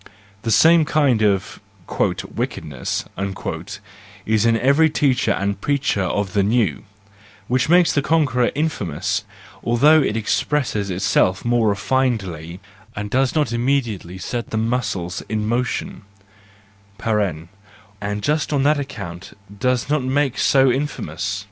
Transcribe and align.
The 0.41 0.49
same 0.49 0.83
kind 0.83 1.21
of" 1.21 1.61
wickedness" 2.35 3.05
is 4.35 4.45
in 4.47 4.57
every 4.59 4.89
teacher 4.89 5.31
^nd 5.31 5.61
preacher 5.61 6.01
of 6.01 6.33
the 6.33 6.41
new 6.41 6.85
—which 7.47 7.69
makes 7.69 7.95
a 7.95 8.01
conqueror 8.01 8.45
40 8.45 8.45
THE 8.45 8.49
JOYFUL 8.49 8.61
WISDOM, 8.61 8.61
I 8.61 8.65
infamous, 8.95 9.23
although 9.63 10.01
it 10.01 10.17
expresses 10.17 10.89
itself 10.89 11.45
more 11.45 11.71
refinedly, 11.71 12.57
and 12.95 13.11
does 13.11 13.35
not 13.35 13.53
immediately 13.53 14.17
set 14.17 14.49
the 14.49 14.57
muscles 14.57 15.21
in 15.29 15.47
motion 15.47 16.01
(and 17.05 18.23
just 18.23 18.51
on 18.51 18.63
that 18.63 18.79
account 18.79 19.37
does 19.55 19.87
not 19.87 20.01
make 20.03 20.39
so 20.39 20.69
in¬ 20.69 20.89
famous 20.89 21.39